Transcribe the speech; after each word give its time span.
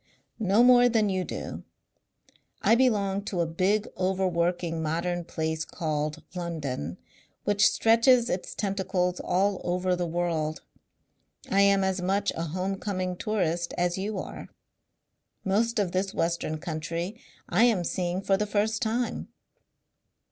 "No 0.39 0.63
more 0.63 0.89
than 0.89 1.09
you 1.09 1.23
do. 1.23 1.61
I 2.63 2.73
belong 2.73 3.21
to 3.25 3.39
a 3.41 3.45
big 3.45 3.87
overworking 3.95 4.81
modern 4.81 5.23
place 5.25 5.63
called 5.63 6.23
London 6.33 6.97
which 7.43 7.67
stretches 7.67 8.27
its 8.27 8.55
tentacles 8.55 9.19
all 9.19 9.61
over 9.63 9.95
the 9.95 10.07
world. 10.07 10.63
I 11.51 11.61
am 11.61 11.83
as 11.83 12.01
much 12.01 12.31
a 12.31 12.45
home 12.45 12.79
coming 12.79 13.15
tourist 13.15 13.75
as 13.77 13.99
you 13.99 14.17
are. 14.17 14.47
Most 15.45 15.77
of 15.77 15.91
this 15.91 16.15
western 16.15 16.57
country 16.57 17.21
I 17.47 17.65
am 17.65 17.83
seeing 17.83 18.23
for 18.23 18.37
the 18.37 18.47
first 18.47 18.81
time." 18.81 19.27